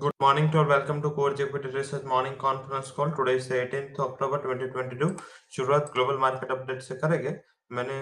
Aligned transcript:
Good 0.00 0.14
morning 0.18 0.50
to 0.52 0.58
all. 0.58 0.64
Welcome 0.64 1.02
to 1.02 1.10
Core 1.10 1.34
Equity 1.34 1.68
Research 1.68 2.04
Morning 2.04 2.36
Conference 2.36 2.90
Call. 2.90 3.10
Today 3.10 3.34
is 3.34 3.48
18th 3.50 3.98
October 4.00 4.38
2022. 4.38 5.08
शुरुआत 5.56 5.90
global 5.94 6.16
market 6.18 6.50
update 6.50 6.80
से 6.82 6.94
करेंगे 7.02 7.34
मैंने 7.70 7.98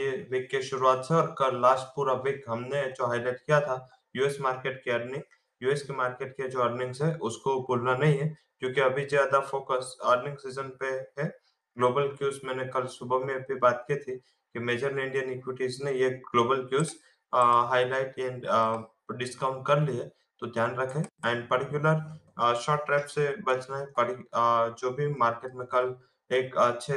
ये 0.00 0.08
week 0.30 0.48
के 0.50 0.62
शुरुआत 0.62 1.04
से 1.08 1.14
और 1.14 1.26
कल 1.38 1.60
लास्ट 1.62 1.86
पूरा 1.96 2.14
वीक 2.24 2.42
हमने 2.48 2.82
जो 2.96 3.06
हाईलाइट 3.06 3.38
किया 3.38 3.60
था 3.68 3.76
यूएस 4.16 4.40
मार्केट 4.40 4.82
की 4.84 4.90
अर्निंग 4.90 5.22
यूएस 5.60 5.82
के 5.82 5.96
मार्केट 5.96 6.32
के 6.32 6.48
जो 6.48 6.62
अर्निंग्स 6.62 7.02
है, 7.02 7.14
उसको 7.20 7.56
भूलना 7.68 7.96
नहीं 7.96 8.18
है, 8.18 8.28
क्योंकि 8.60 8.80
अभी 8.80 9.04
ज़्यादा 9.06 9.40
फोकस 9.52 9.96
अर्निंग 10.04 10.36
सीज़न 10.38 10.76
पे 10.82 10.92
है 11.20 11.28
ग्लोबल 11.76 12.08
क्यूज 12.18 12.40
मैंने 12.44 12.66
कल 12.74 12.86
सुबह 12.98 13.26
में 13.26 13.38
भी 13.42 13.58
बात 13.60 13.84
की 13.90 14.02
थी 14.02 14.18
कि 14.18 14.66
मेजर 14.72 14.98
इंडियन 14.98 15.32
इक्विटीज 15.38 15.82
ने 15.84 15.92
ये 16.02 16.10
global 16.28 16.66
cues 16.68 16.98
highlight 17.32 18.18
and 18.18 18.46
discount 19.18 19.66
कर 19.66 19.82
लिए 19.82 20.10
तो 20.40 20.46
ध्यान 20.46 20.74
रखें। 20.76 21.00
एंड 21.00 21.48
पर्टिकुलर 21.48 22.54
शॉर्ट 22.62 22.84
ट्रैप 22.86 23.06
से 23.06 23.28
बचना 23.42 23.76
है। 23.76 23.86
Uh, 23.86 24.78
जो 24.78 24.90
भी 24.90 25.08
मार्केट 25.14 25.54
में 25.54 25.66
कल 25.66 25.94
एक 26.30 26.56
अच्छे 26.58 26.94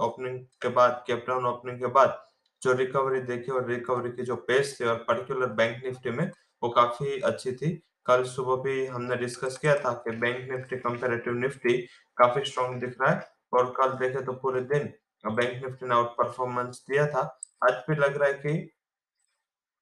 ओपनिंग 0.00 0.38
के 0.62 0.68
बाद 0.70 1.02
कैप 1.06 1.24
डाउन 1.28 1.46
ओपनिंग 1.46 1.78
के 1.78 1.86
बाद 1.92 2.18
जो 2.62 2.72
रिकवरी 2.72 3.20
देखी 3.22 3.52
और 3.52 3.68
रिकवरी 3.68 4.10
की 4.10 4.22
जो 4.22 4.36
पेस 4.48 4.76
थी 4.80 4.84
और 4.84 4.96
पर्टिकुलर 5.08 5.52
बैंक 5.60 5.84
निफ्टी 5.84 6.10
में 6.10 6.30
वो 6.62 6.68
काफ़ी 6.70 7.20
अच्छी 7.20 7.52
थी। 7.52 7.70
कल 8.06 8.22
सुबह 8.24 8.62
भी 8.62 8.86
हमने 8.86 9.16
डिस्कस 9.16 9.58
किया 9.58 9.74
था 9.74 9.92
कि 10.04 10.16
बैंक 10.16 10.50
निफ्टी 10.50 10.76
कंपेरेटिव 10.78 11.34
निफ्टी 11.34 11.76
काफ़ी 12.18 12.44
स्ट्रॉन्ग 12.44 12.80
दिख 12.80 12.96
रहा 13.00 13.10
है 13.10 13.28
और 13.52 13.70
कल 13.76 13.92
देखे 13.98 14.22
तो 14.24 14.32
पूरे 14.42 14.60
दिन 14.62 14.92
बैंक 15.24 15.64
निफ्टी 15.64 15.86
ने 15.86 15.94
आउट 15.94 16.16
परफॉर्मेंस 16.18 16.84
दिया 16.90 17.06
था। 17.06 17.20
आज 17.62 17.82
भी 17.88 17.96
लग 17.96 18.16
रहा 18.16 18.28
है 18.28 18.34
कि 18.36 18.70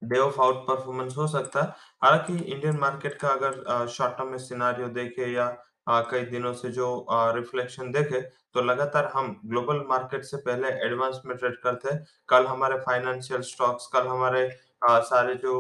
डे 0.03 0.19
ऑफ़ 0.19 0.41
आउट 0.41 0.67
परफॉर्मेंस 0.67 1.15
हो 1.17 1.27
सकता 1.29 1.63
है। 1.63 1.69
हालाँकि 2.03 2.37
इंडियन 2.45 2.79
मार्केट 2.79 3.15
का 3.15 3.29
अगर 3.31 3.87
शॉर्ट 3.89 4.17
टर्म 4.19 4.29
में 4.31 4.39
सिनारियो 4.41 4.89
देखे 4.91 5.33
या 5.33 5.57
आ, 5.87 6.01
कई 6.03 6.25
दिनों 6.27 6.53
से 6.55 6.69
जो 6.71 7.07
रिफ्लेक्शन 7.37 7.91
देखे 7.93 8.21
तो 8.55 8.63
लगातार 8.63 9.07
हम 9.15 9.41
ग्लोबल 9.47 9.85
मार्केट 9.89 10.25
से 10.25 10.37
पहले 10.39 10.69
एडवांस 10.87 11.21
में 11.27 11.37
ट्रेड 11.37 11.57
करते 11.63 11.93
हैं। 11.93 12.05
कल 12.29 12.47
हमारे 12.47 12.77
फाइनेंशियल 12.81 13.41
स्टॉक्स 13.43 13.87
कल 13.93 14.07
हमारे 14.09 14.45
आ, 14.83 14.99
सारे 15.01 15.35
जो 15.37 15.55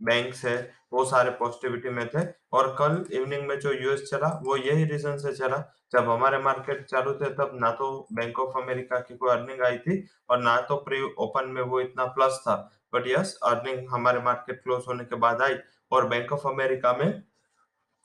बैंक्स 0.00 0.44
है 0.44 0.56
वो 0.92 1.04
सारे 1.04 1.30
पॉजिटिविटी 1.38 1.90
में 1.90 2.06
थे। 2.08 2.24
और 2.52 2.68
कल 2.78 3.04
इवनिंग 3.12 3.46
में 3.48 3.58
जो 3.60 3.72
यूएस 3.72 4.02
चला 4.10 4.28
वो 4.44 4.56
यही 4.56 4.84
रीजन 4.84 5.16
से 5.18 5.32
चला। 5.34 5.56
जब 5.92 6.08
हमारे 6.10 6.38
मार्केट 6.38 6.84
चालू 6.86 7.12
थे 7.14 7.30
तब 7.34 7.50
ना 7.54 7.70
तो 7.72 7.90
बैंक 8.12 8.38
ऑफ़ 8.40 8.58
अमेरिका 8.62 8.98
की 9.00 9.16
कोई 9.16 9.30
अर्निंग 9.30 9.62
आई 9.62 9.78
थी 9.78 10.04
और 10.30 10.42
ना 10.42 10.60
तो 10.62 10.76
प्री 10.78 11.00
ओपन 11.18 11.48
में 11.50 11.62
वो 11.62 11.80
इतना 11.80 12.04
प्लस 12.08 12.38
था। 12.42 12.56
बट 12.92 13.06
यस 13.08 13.38
अर्निंग 13.44 13.88
हमारे 13.90 14.20
मार्केट 14.22 14.62
क्लोज 14.62 14.84
होने 14.88 15.04
के 15.04 15.16
बाद 15.16 15.42
आई 15.42 15.56
और 15.92 16.08
बैंक 16.08 16.32
ऑफ़ 16.32 16.46
अमेरिका 16.48 16.92
में 16.92 17.22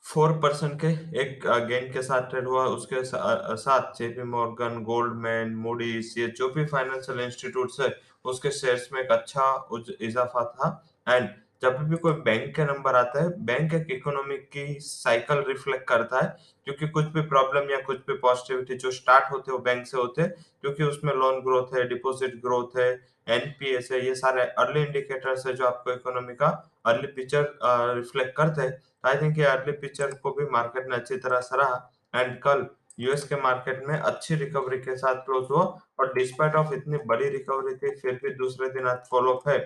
फोर 0.05 0.31
परसेंट 0.39 0.73
के 0.81 0.87
एक 1.21 1.45
गेन 1.67 1.91
के 1.93 2.01
साथ 2.01 2.29
ट्रेड 2.29 2.47
हुआ। 2.47 2.65
उसके 2.67 3.03
साथ 3.03 3.93
जेपी 3.97 4.23
मॉर्गन 4.29 4.81
गोल्डमैन 4.83 5.55
मूडीज 5.57 6.13
ये 6.17 6.27
जो 6.29 6.49
भी 6.49 6.65
फाइनेंशियल 6.65 7.19
इंस्टीट्यूट 7.21 7.71
है, 7.79 7.95
उसके 8.25 8.51
शेयर्स 8.51 8.89
में 8.93 9.01
एक 9.01 9.11
अच्छा 9.11 9.69
इजाफा 10.01 10.43
था। 10.49 10.69
एंड 11.07 11.29
जब 11.63 11.77
भी 11.89 11.97
कोई 11.97 12.13
बैंक 12.21 12.55
के 12.55 12.63
नंबर 12.65 12.95
आता 12.95 13.21
है, 13.23 13.29
बैंक 13.45 13.73
एक 13.73 13.91
इकोनॉमी 13.91 14.37
की 14.37 14.79
साइकिल 14.81 15.43
रिफ्लेक्ट 15.47 15.87
करता 15.89 16.21
है 16.21 16.35
क्योंकि 16.65 16.87
कुछ 16.89 17.05
भी 17.07 17.21
प्रॉब्लम 17.27 17.69
या 17.71 17.79
कुछ 17.81 17.97
भी 18.07 18.13
पॉजिटिविटी 18.19 18.75
जो 18.75 18.91
स्टार्ट 18.91 19.31
होते 19.31 19.51
हैं, 19.51 19.57
वो 19.57 19.63
बैंक 19.63 19.85
से 19.87 19.97
होते 19.97 20.21
हैं 20.21 20.33
क्योंकि 20.61 20.83
उसमें 20.83 21.13
लोन 21.13 21.39
ग्रोथ 21.41 21.75
है 21.75 21.87
डिपॉजिट 21.89 22.35
ग्रोथ 22.41 22.77
है 22.77 22.89
एनपीएस 23.27 23.89
है, 23.91 24.05
ये 24.05 24.15
सारे 24.15 24.41
अर्ली 24.41 24.81
इंडिकेटर्स 24.81 25.45
है 25.47 25.53
जो 25.53 25.65
आपको 25.65 25.91
इकोनॉमी 25.91 26.33
का 26.35 26.47
अर्ली 26.85 27.07
पिक्चर 27.09 27.57
रिफ्लेक्ट 27.95 28.35
करते 28.37 28.61
हैं। 28.61 28.81
आई 29.03 29.21
थिंक 29.21 29.37
ये 29.37 29.45
अर्ली 29.45 29.71
पिक्चर 29.77 30.13
को 30.23 30.31
भी 30.31 30.45
मार्केट 30.51 30.89
ने 30.89 30.95
अच्छी 30.95 31.17
तरह 31.17 31.39
सराहा 31.41 31.89
एंड 32.13 32.37
कल 32.41 32.65
यूएस 32.99 33.23
के 33.23 33.35
मार्केट 33.41 33.83
में 33.87 33.97
अच्छी 33.97 34.35
रिकवरी 34.35 34.77
के 34.79 34.95
साथ 34.97 35.23
क्लोज 35.25 35.47
हुआ 35.51 35.63
और 35.99 36.13
डिस्पाइट 36.13 36.55
ऑफ़ 36.55 36.73
इतनी 36.73 36.97
बड़ी 37.05 37.29
रिकवरी 37.29 37.75
थी, 37.75 37.95
फिर 37.95 38.19
भी 38.23 38.33
दूसरे 38.35 38.69
दिन 38.69 38.87
आज 38.87 38.97
फॉलो 39.09 39.41
है 39.47 39.57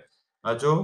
जो 0.45 0.75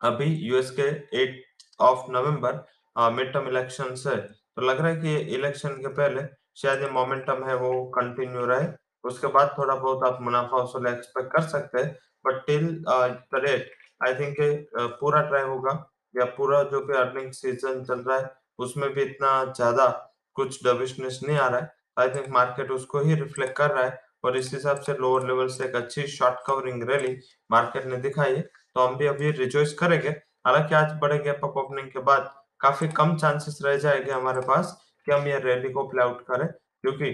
अभी 0.00 0.24
यूएस 0.48 0.70
के 0.78 0.88
eight 1.22 1.42
of 1.80 2.10
November 2.12 3.10
mid 3.12 3.32
term 3.32 3.48
election 3.48 3.94
है। 4.06 4.16
तो 4.16 4.62
लग 4.62 4.78
रहा 4.78 4.88
है 4.88 4.96
कि 4.96 5.16
इलेक्शन 5.34 5.74
के 5.80 5.88
पहले 5.90 6.22
शायद 6.56 6.82
ये 6.82 6.88
मोमेंटम 6.90 7.44
है, 7.44 7.54
वो 7.56 7.84
कंटिन्यू 7.96 8.44
रहे। 8.46 8.68
उसके 9.04 9.26
बाद 9.28 9.54
थोड़ा 9.58 9.74
बहुत 9.74 10.04
आप 10.04 10.18
मुनाफा 10.22 10.62
वसूल 10.62 10.86
एक्सपेक्ट 10.86 11.32
कर 11.32 11.42
सकते 11.48 11.80
हैं। 11.80 11.96
बट 12.24 12.46
टिल 12.46 12.84
आई 12.90 14.14
थिंक 14.14 14.36
पूरा 15.00 15.20
ट्राई 15.22 15.42
होगा। 15.44 15.72
या 16.14 16.24
पूरा 16.36 16.62
जो 16.64 16.80
कि 16.80 16.92
अर्निंग 16.96 17.30
सीज़न 17.32 17.84
चल 17.84 18.00
रहा 18.00 18.16
है, 18.18 18.30
उसमें 18.58 18.88
भी 18.94 19.02
इतना 19.02 19.44
ज़्यादा 19.46 19.86
कुछ 20.36 20.64
डबिशनेस 20.66 21.20
नहीं 21.24 21.36
आ 21.38 21.46
रहा 21.48 21.60
है। 21.60 21.70
आई 21.98 22.08
थिंक 22.10 22.28
मार्केट 22.32 22.70
उसको 22.70 23.00
ही 23.00 23.14
रिफ्लेक्ट 23.14 23.56
कर 23.56 23.70
रहा 23.70 23.84
है। 23.84 24.04
और 24.24 24.36
इस 24.36 24.52
हिसाब 24.52 24.80
से 24.80 24.92
लोअर 24.94 25.26
लेवल 25.26 25.48
से 25.48 25.64
एक 25.64 25.74
अच्छी 25.76 26.06
शॉर्ट 26.08 26.38
कवरिंग 26.46 26.82
रैली 26.90 27.16
मार्केट 27.50 27.84
ने 27.86 27.96
दिखाई 27.98 28.34
है। 28.34 28.48
तो 28.76 28.82
हम 28.82 28.96
भी 28.96 29.06
अभी 29.06 29.30
रिजॉइस 29.32 29.72
करेंगे। 29.74 30.08
हालाँकि 30.46 30.74
आज 30.74 30.92
बड़े 31.02 31.18
गैप 31.18 31.40
अप 31.44 31.56
ओपनिंग 31.58 31.86
के 31.90 31.98
बाद, 32.00 32.30
काफ़ी 32.60 32.88
कम 32.88 33.16
चांसेस 33.16 33.58
रह 33.64 33.76
जाएँगे 33.78 34.10
हमारे 34.12 34.40
पास 34.40 34.76
कि 35.06 35.12
हम 35.12 35.26
ये 35.28 35.38
रैली 35.40 35.70
को 35.72 35.86
प्ले 35.88 36.02
आउट 36.02 36.20
करें, 36.22 36.46
क्योंकि 36.46 37.12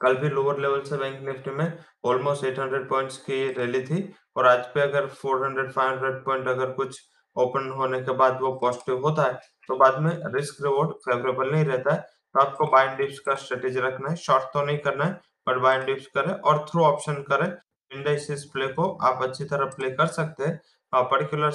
कल 0.00 0.16
भी 0.16 0.28
लोअर 0.28 0.60
लेवल 0.60 0.82
से 0.82 0.96
बैंक 0.96 1.20
निफ्टी 1.26 1.50
में 1.50 1.78
ऑलमोस्ट 2.04 2.44
800 2.44 2.84
पॉइंट्स 2.88 3.16
की 3.20 3.46
रैली 3.52 3.82
थी 3.84 4.02
और 4.36 4.46
आज 4.46 4.66
पे 4.74 4.80
अगर 4.80 5.08
400 5.16 5.72
500 5.72 6.22
पॉइंट 6.24 6.48
अगर 6.48 6.70
कुछ 6.72 7.00
ओपन 7.36 7.70
होने 7.78 8.00
के 8.00 8.12
बाद 8.14 8.38
वो 8.42 8.52
पॉजिटिव 8.58 9.02
होता 9.04 9.22
है 9.22 9.34
तो 9.68 9.76
बाद 9.76 9.98
में 10.02 10.10
रिस्क 10.34 10.64
रिवॉर्ड 10.64 10.90
फेवरेबल 11.04 11.50
नहीं 11.52 11.64
रहता 11.64 11.94
है। 11.94 12.00
तो 12.00 12.40
आपको 12.40 12.66
बाइंड 12.68 12.96
डिप्स 12.98 13.18
का 13.18 13.34
स्ट्रेटेजी 13.36 13.80
रखना 13.80 14.10
है। 14.10 14.16
शॉर्ट 14.16 14.44
तो 14.54 14.64
नहीं 14.64 14.78
करना 14.78 15.04
है 15.04 15.20
बट 15.46 15.62
बाइंड 15.62 15.84
डिप्स 15.86 16.06
करें 16.14 16.32
और 16.32 16.64
थ्रू 16.68 16.84
ऑप्शन 16.84 17.22
करें। 17.22 17.50
इंडाइसिस 17.90 18.44
प्ले 18.46 18.66
को 18.68 18.90
आप 19.02 19.22
अच्छी 19.22 19.44
तरह 19.46 19.66
प्ले 19.76 19.90
कर 19.92 20.06
सकते 20.12 20.44
हैं। 20.44 20.60
पर्टिकुलर 20.92 21.52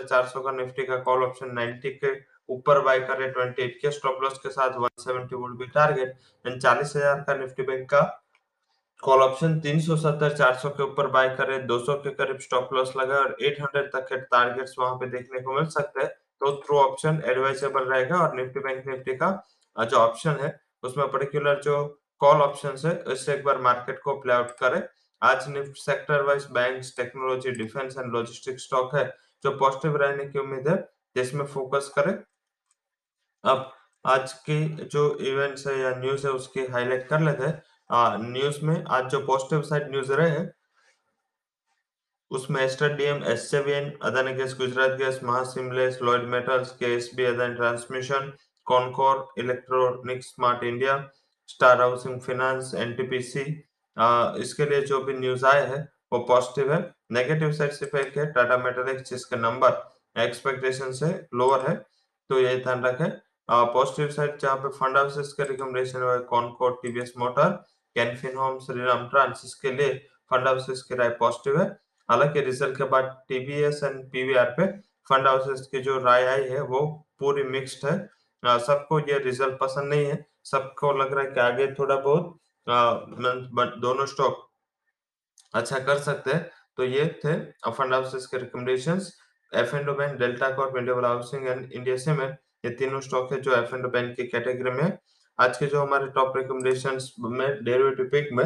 चार 0.00 0.26
सौ 0.26 0.40
का 0.40 0.52
निफ्टी 0.52 0.84
का 0.86 0.96
कॉल 1.00 1.22
ऑप्शन 1.24 1.54
90 1.54 1.90
के 1.94 2.12
ऊपर 2.48 2.80
बाय 2.82 3.00
कर 3.00 3.18
रहे 3.18 3.28
ट्वेंटी 3.30 3.62
एट 3.62 3.78
के 3.82 3.90
स्टॉप 3.90 4.22
लॉस 4.22 4.38
के 4.38 4.50
साथ 4.50 4.78
वन 4.78 4.88
सेवेंटी 5.00 5.36
वोल्ट 5.36 5.58
भी 5.58 5.66
टारगेट 5.74 6.14
एंड 6.44 6.60
चालीस 6.60 6.92
हज़ार 6.96 7.20
का 7.26 7.34
निफ्टी 7.36 7.62
बैंक 7.64 7.88
का 7.90 8.00
कॉल 9.02 9.22
ऑप्शन 9.22 9.58
तीन 9.60 9.80
सौ 9.80 9.96
सत्तर 9.98 10.36
चार 10.36 10.54
सौ 10.56 10.68
के 10.70 10.82
ऊपर 10.82 11.06
बाय 11.10 11.28
करे 11.36 11.58
दो 11.66 11.78
सौ 11.80 11.94
के 11.98 12.10
करीब 12.14 12.38
स्टॉप 12.40 12.72
लॉस 12.74 12.92
लगा 12.96 13.18
और 13.18 13.36
एट 13.40 13.60
हंड्रेड 13.60 13.90
तक 13.92 14.06
के 14.08 14.16
टारगेट्स 14.26 14.74
वहाँ 14.78 14.94
पे 14.94 15.06
देखने 15.10 15.40
को 15.40 15.54
मिल 15.54 15.66
सकते 15.68 16.00
हैं। 16.00 16.08
तो 16.08 16.54
थ्रू 16.58 16.78
ऑप्शन 16.78 17.22
एडवाइजेबल 17.26 17.84
रहेगा 17.84 18.16
और 18.18 18.34
निफ्टी 18.36 18.60
बैंक 18.60 18.86
निफ्टी 18.86 19.14
का 19.16 19.30
जो 19.76 19.96
ऑप्शन 19.98 20.38
है, 20.40 20.50
उसमें 20.82 21.06
पर्टिकुलर 21.08 21.60
जो 21.62 21.84
कॉल 22.20 22.40
ऑप्शन 22.42 22.76
है 22.84 22.92
इससे 23.12 23.32
एक 23.34 23.44
बार 23.44 23.58
मार्केट 23.60 24.00
को 24.04 24.14
प्ले 24.20 24.32
आउट 24.32 24.50
करे। 24.60 24.80
आज 25.22 25.48
Nifty 25.48 25.80
sector 25.80 26.22
wise 26.22 26.46
banks, 26.50 26.94
technology, 26.96 27.50
defence 27.52 27.96
and 27.98 28.12
logistic 28.12 28.60
stock 28.60 28.94
है, 28.94 29.04
जो 29.44 29.50
पॉजिटिव 29.58 29.96
रहने 29.96 30.24
की 30.24 30.38
उम्मीद 30.38 30.68
है, 30.68 30.76
जिसमें 31.16 31.44
फोकस 31.46 31.92
करें। 31.96 32.14
अब 33.44 33.70
आज 34.04 34.32
की 34.48 34.66
जो 34.84 35.02
इवेंट्स 35.32 35.66
है 35.66 35.78
या 35.78 35.90
न्यूज़ 35.96 36.26
है, 36.26 36.32
उसकी 36.32 36.66
हाइलाइट 36.66 37.06
कर 37.08 37.20
लेते 37.20 37.44
हैं। 37.44 37.62
न्यूज़ 38.22 38.64
में 38.64 38.84
आज 38.84 39.10
जो 39.10 39.20
पॉजिटिव 39.26 39.62
साइड 39.62 39.90
न्यूज़ 39.90 40.12
रहे 40.12 40.30
हैं, 40.30 40.50
उसमें 42.30 42.60
Aster 42.62 42.92
DM, 42.96 43.22
SJVN, 43.24 43.92
Adani 44.02 44.32
gas, 44.34 44.54
Gujarat 44.58 44.98
gas, 44.98 45.22
महासिमलेस, 45.24 45.98
Lloyds 46.02 46.24
metals, 46.30 46.70
KSB, 46.76 47.24
Adani 47.24 47.54
transmission, 47.54 48.32
Concor 48.66 49.26
electronic 49.38 50.24
smart 50.24 50.64
India, 50.64 50.96
star 51.48 51.80
housing 51.80 52.20
finance 52.20 52.72
NTPC 52.78 53.44
इसके 54.40 54.64
लिए 54.64 54.80
जो 54.82 55.00
भी 55.04 55.14
न्यूज़ 55.14 55.44
आए 55.46 55.66
हैं, 55.66 55.88
वो 56.12 56.18
पॉजिटिव 56.28 56.72
है 56.72 56.80
नेगेटिव 57.12 57.52
साइड 57.52 57.72
से 57.72 57.86
फेक 57.86 58.16
है 58.18 58.26
टाटा 58.32 58.56
मेटलिक्स 58.58 59.10
जिसका 59.10 59.36
नंबर 59.38 59.82
एक्सपेक्टेशन 60.16 60.92
से 60.92 61.08
लोअर 61.34 61.68
है 61.68 61.74
तो 62.30 62.38
ये 62.40 62.56
ध्यान 62.58 62.84
रखें। 62.84 63.10
पॉजिटिव 63.48 64.10
साइड 64.10 64.38
जहाँ 64.38 64.56
पे 64.56 64.68
fund 64.70 64.96
houses 64.96 65.34
recommendation 65.40 66.26
TVS 66.82 67.12
motor 67.18 67.50
Canfin 67.96 68.36
home 68.36 68.58
Shriram 68.60 69.06
trans 69.08 69.42
इसके 69.44 69.72
लिए 69.72 69.92
फंड 70.30 70.46
हाउसेस 70.48 70.82
की 70.82 70.94
राय 70.94 71.08
पॉजिटिव 71.20 71.60
है। 71.60 71.66
हालाँकि 72.08 72.40
रिज़ल्ट 72.40 72.76
के 72.76 72.84
बाद 72.90 73.04
टीवीएस 73.28 73.80
एंड 73.84 74.04
पीवीआर 74.12 74.54
पे 74.56 74.66
फंड 75.10 75.26
हाउसेस 75.26 75.66
की 75.70 75.80
जो 75.82 75.98
राय 76.00 76.26
आई 76.26 76.48
है, 76.48 76.60
वो 76.62 76.80
पूरी 77.20 77.42
मिक्स्ड 77.44 77.86
है। 77.86 78.58
सबको 78.60 78.98
ये 79.00 79.18
रिज़ल्ट 79.20 79.58
पसंद 79.60 79.92
नहीं 79.92 80.06
है। 80.06 80.24
सबको 80.44 80.92
लग 80.98 81.12
रहा 81.14 81.24
है 81.24 81.30
कि 81.30 81.40
आगे 81.40 81.66
थोड़ा 81.74 81.96
बहुत 81.96 82.38
दोनों 82.70 84.06
स्टॉक 84.06 84.46
अच्छा 85.54 85.78
कर 85.80 85.98
सकते 86.00 86.32
हैं। 86.32 86.50
तो 86.76 86.84
ये 86.84 87.04
थे 87.24 87.34
फंड 87.70 87.94
हाउसेस 87.94 88.26
के 88.26 88.38
recommendations 88.38 89.12
F 89.52 89.74
and 89.76 89.90
bank 89.90 90.18
Delta 90.18 90.50
Corp 90.56 90.76
India 90.76 91.06
housing 91.06 91.46
and 91.48 91.72
India 91.72 91.96
cement 91.98 92.38
ये 92.64 92.70
तीनों 92.78 93.00
स्टॉक 93.00 93.32
है 93.32 93.40
जो 93.40 93.54
एफ़ 93.54 93.74
एंड 93.74 93.86
बैंक 93.92 94.14
की 94.16 94.26
कैटेगरी 94.28 94.70
में 94.72 94.98
आज 95.38 95.56
के 95.58 95.66
जो 95.66 95.80
हमारे 95.80 96.06
टॉप 96.14 96.36
रिकमेंडेशन 96.36 96.98
में 97.20 97.64
डेरिवेटिव 97.64 98.08
पिक 98.12 98.28
में 98.32 98.44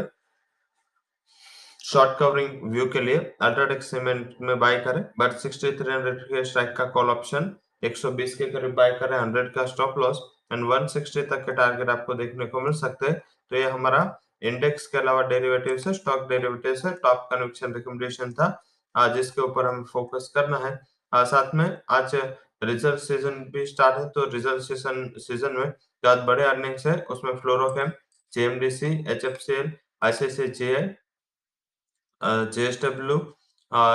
शॉर्ट 1.84 2.18
कवरिंग 2.18 2.62
व्यू 2.72 2.86
के 2.90 3.00
लिए 3.00 3.16
अल्ट्राटेक 3.42 3.82
सीमेंट 3.82 4.36
में 4.40 4.58
बाय 4.58 4.78
करें। 4.80 5.02
बट 5.20 5.32
6300 5.38 6.22
के 6.28 6.44
स्ट्राइक 6.44 6.72
का 6.76 6.84
कॉल 6.90 7.10
ऑप्शन 7.10 7.50
120 7.84 8.34
के 8.34 8.50
करीब 8.50 8.74
बाय 8.74 8.92
करें। 9.00 9.16
100 9.18 9.50
का 9.54 9.66
स्टॉप 9.66 9.98
लॉस 9.98 10.20
एंड 10.52 10.64
160 10.64 11.22
तक 11.30 11.44
के 11.46 11.52
टारगेट 11.56 11.90
आपको 11.90 12.14
देखने 12.14 12.46
को 12.46 12.60
मिल 12.60 12.72
सकते 12.78 13.06
हैं। 13.06 13.20
तो 13.50 13.56
ये 13.56 13.70
हमारा 13.70 14.02
इंडेक्स 14.43 14.87
के 14.87 14.99
अलावा 14.99 15.23
डेरिवेटिव 15.29 15.76
से 15.79 15.93
स्टॉक 15.94 16.29
डेरिवेटिव 16.29 16.75
से 16.76 16.91
टॉप 17.02 17.29
कन्विक्शन 17.32 17.75
रिकमेंडेशन 17.75 18.32
था। 18.32 18.49
जिसके 19.14 19.41
ऊपर 19.43 19.67
हमें 19.67 19.85
फोकस 19.93 20.31
करना 20.35 20.58
है। 20.67 20.75
साथ 21.12 21.55
में 21.55 21.67
आज 21.91 22.14
रिज़ल्ट 22.64 22.99
सीज़न 23.00 23.41
भी 23.52 23.67
स्टार्ट 23.67 23.96
है 23.99 24.08
तो 24.11 24.25
रिज़ल्ट 24.31 24.62
सीज़न 24.62 25.08
सीज़न 25.19 25.56
में 25.58 25.70
जो 26.05 26.14
बड़े 26.26 26.44
अर्निंग्स 26.44 26.87
है। 26.87 26.94
उसमें 27.11 27.37
Fluorochem 27.38 27.91
JMDC 28.32 28.87
HFCL 29.12 29.73
ICICI 30.05 30.88
JSW 32.55 33.19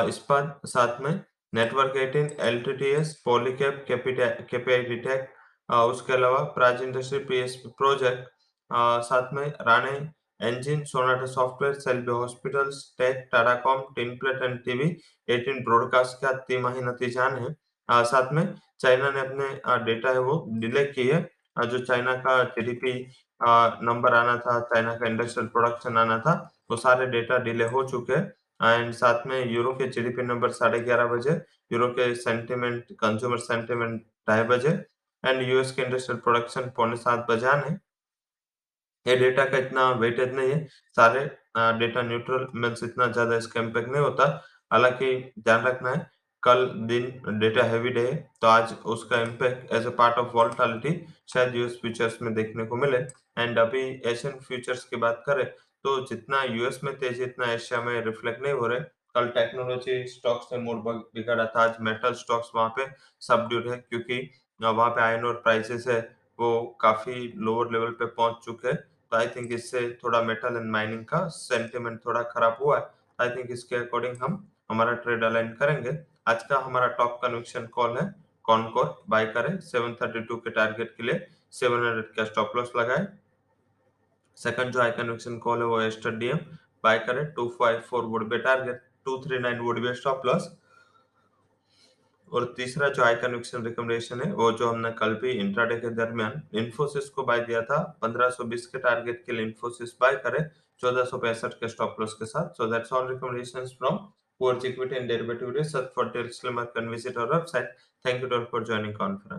Ispat 0.09 0.61
साथ 0.67 1.01
में 1.01 1.11
नेटवर्क 1.53 1.93
18 1.97 2.41
एलटीटीएस 2.47 3.13
पॉलीकैप 3.25 3.85
केपीआईटेक 3.89 5.29
उसके 5.73 6.13
अलावा 6.13 6.39
Praj 6.55 6.81
industry 6.83 7.19
P 7.19 7.25
PSP 7.25 7.69
project 7.77 8.27
साथ 8.71 9.33
में 9.33 9.47
Rane 9.67 9.99
engine 10.39 10.83
sonata 10.85 11.27
software 11.27 11.77
selby 11.85 12.13
hospitals 12.13 12.77
tech 12.97 13.17
tadacom 13.31 13.79
tinplate 13.95 14.43
and 14.47 14.59
tv 14.67 14.85
18 15.27 15.57
broadcast 15.63 16.21
का 16.21 16.31
तिमाही 16.47 16.81
नतीजान 16.81 17.35
है। 17.37 17.55
आ, 17.89 18.03
साथ 18.03 18.31
में 18.33 18.53
चाइना 18.79 19.09
ने 19.11 19.19
अपने 19.19 19.85
डेटा 19.85 20.11
है 20.11 20.19
वो 20.19 20.45
डिले 20.59 20.83
की 20.85 21.07
है 21.07 21.19
आ, 21.57 21.63
जो 21.63 21.79
चाइना 21.79 22.13
का 22.27 22.43
जीडीपी 22.43 22.93
नंबर 23.83 24.13
आना 24.13 24.37
था 24.37 24.59
चाइना 24.61 24.93
का 24.95 25.07
इंडस्ट्रियल 25.07 25.47
प्रोडक्शन 25.47 25.97
आना 25.97 26.17
था 26.19 26.35
वो 26.71 26.77
सारे 26.77 27.05
डेटा 27.07 27.37
डिले 27.43 27.67
हो 27.67 27.83
चुके 27.89 28.13
हैं। 28.13 28.33
एंड 28.59 28.93
साथ 28.93 29.27
में 29.27 29.51
यूरो 29.51 29.73
के 29.73 29.87
जीडीपी 29.89 30.23
नंबर 30.23 30.51
साढ़े 30.51 30.79
ग्यारह 30.79 31.05
बजे 31.07 31.31
यूरो 31.71 31.87
के 31.99 32.13
सेंटिमेंट 32.15 32.91
कंज्यूमर 32.99 33.37
सेंटिमेंट 33.37 34.01
ढाई 34.29 34.43
बजे 34.53 34.71
एंड 35.23 35.41
यूएस 35.41 35.71
के 35.71 35.81
इंडस्ट्रियल 35.81 36.19
प्रोडक्शन 36.21 36.71
पौने 36.75 36.95
सात 36.97 37.25
बजान 37.29 37.63
है 37.63 37.79
ये 39.09 39.15
डेटा 39.17 39.45
का 39.45 39.57
इतना 39.57 39.89
वेटेज 39.99 40.33
नहीं 40.35 40.51
है। 40.51 40.65
सारे 40.97 41.25
डेटा 41.79 42.01
न्यूट्रल 42.03 42.47
मीन्स 42.55 42.83
इतना 42.83 43.07
ज़्यादा 43.09 43.35
इसका 43.37 43.61
इम्पैक्ट 43.61 43.89
नहीं 43.89 44.01
होता। 44.01 44.25
हालाँकि 44.71 45.13
ध्यान 45.39 45.63
रखना 45.65 45.91
है, 45.91 46.09
कल 46.43 46.65
दिन 46.87 47.39
डेटा 47.39 47.63
हैवी 47.65 47.89
डे 47.91 48.01
है 48.01 48.15
तो 48.41 48.47
आज 48.47 48.73
उसका 48.87 49.21
impact 49.21 49.73
as 49.73 49.85
a 49.87 49.89
part 49.95 50.17
of 50.17 50.27
volatility 50.33 50.91
शायद 51.29 51.55
यूएस 51.55 51.79
फ्यूचर्स 51.81 52.21
में 52.21 52.33
देखने 52.33 52.65
को 52.65 52.75
मिले। 52.77 52.97
एंड 53.37 53.59
अभी 53.59 53.81
एशियन 54.07 54.33
फ्यूचर्स 54.41 54.83
की 54.83 54.95
बात 54.97 55.23
करें 55.25 55.45
तो 55.45 55.99
जितना 56.07 56.41
यूएस 56.43 56.79
में 56.83 56.93
तेज़ी, 56.95 57.23
इतना 57.23 57.51
एशिया 57.53 57.81
में 57.81 58.01
रिफ्लेक्ट 58.05 58.41
नहीं 58.43 58.53
हो 58.53 58.67
रहे। 58.67 58.79
कल 59.15 59.27
टेक्नोलॉजी 59.31 60.05
स्टॉक्स 60.07 60.53
में 60.53 60.59
मूड 60.59 60.83
बिगड़ा 60.85 61.45
था, 61.45 61.61
आज 61.61 61.75
मेटल 61.81 62.13
स्टॉक्स 62.15 62.51
वहाँ 62.55 62.69
पे 62.77 62.85
सबड्यूड 63.21 63.69
है, 63.69 63.77
क्योंकि 63.79 64.29
वहाँ 64.59 64.89
पे 64.89 65.01
आयन 65.01 65.25
और 65.25 65.33
प्राइसेस 65.43 65.87
है, 65.87 65.99
वो 66.39 66.77
काफ़ी 66.81 67.31
लोअर 67.37 67.71
लेवल 67.71 67.91
पे 67.93 68.05
पहुँच 68.07 68.45
चुके 68.45 68.67
हैं। 68.67 68.77
आई 69.11 69.27
थिंक 69.27 69.51
इससे 69.53 69.79
थोड़ा 70.03 70.21
मेटल 70.21 70.57
एंड 70.57 70.69
माइनिंग 70.71 71.03
का 71.05 71.27
सेंटिमेंट 71.27 71.99
थोड़ा 72.05 72.21
खराब 72.23 72.57
हुआ 72.61 72.77
है। 72.77 72.85
आई 73.19 73.29
थिंक 73.29 73.51
इसके 73.51 73.75
अकॉर्डिंग 73.75 74.17
हम 74.21 74.43
हमारा 74.69 74.93
ट्रेड 74.95 75.23
अलाइन 75.23 75.47
करेंगे। 75.53 75.97
आज 76.27 76.43
का 76.43 76.57
हमारा 76.59 76.87
टॉप 76.97 77.19
कन्विक्शन 77.21 77.65
कॉल 77.67 77.97
है। 77.97 78.13
कॉनकोर 78.45 79.01
बाय 79.09 79.25
करें। 79.27 79.59
732 79.61 80.39
के 80.39 80.49
टारगेट 80.49 80.95
के 80.97 81.03
लिए 81.03 81.27
700 81.53 82.13
का 82.17 82.23
स्टॉप 82.25 82.55
लॉस 82.55 82.71
लगाए। 82.75 83.07
सेकंड 84.37 84.71
जो 84.73 84.81
आई 84.81 84.91
कन्विक्शन 84.91 85.37
कॉल 85.37 85.59
है 85.59 85.65
वो 85.65 85.81
एस्टर 85.81 86.15
डीएम 86.17 86.37
बाय 86.83 86.99
करें। 86.99 87.23
254 87.33 88.03
would 88.03 88.29
be 88.29 88.37
target 88.39 88.81
239 89.07 89.59
would 89.59 89.79
be 89.81 89.93
stop 89.95 90.25
loss 90.25 90.49
और 92.33 92.53
तीसरा 92.57 92.89
जो 92.89 93.03
आई 93.03 93.15
कन्विक्शन 93.23 93.63
रिकमेंडेशन 93.65 94.21
है, 94.21 94.31
वो 94.33 94.51
जो 94.51 94.69
हमने 94.69 94.91
कल 94.99 95.13
भी 95.21 95.31
इंट्राडे 95.31 95.75
के 95.79 95.89
दरमियान 95.95 96.41
इन्फोसिस 96.63 97.09
को 97.09 97.23
बाय 97.23 97.39
दिया 97.45 97.61
था 97.71 97.79
1520 98.03 98.65
के 98.65 98.79
टारगेट 98.79 99.23
के 99.25 99.31
लिए 99.31 99.45
इन्फोसिस 99.45 99.95
बाय 100.01 100.15
करें, 100.25 100.43
चौदह 100.81 101.09
के 101.47 101.67
स्टॉप 101.67 101.95
लॉस 101.99 102.13
के 102.13 102.25
साथ 102.25 102.57
so 102.57 102.71
that's 102.73 102.93
all 102.93 103.09
recommendations 103.09 103.75
from 103.79 103.99
Poor 104.41 104.51
Equity 104.67 104.95
and 104.97 105.09
Derivative 105.09 105.49
Research. 105.53 105.87
For 105.93 106.05
details 106.05 106.41
can 106.73 106.89
visit 106.89 107.17
our 107.17 107.27
website. 107.27 107.67
Thank 108.05 108.21
you 108.21 108.29
all 108.29 108.45
for 108.45 108.61
joining 108.61 108.93
conference. 108.93 109.37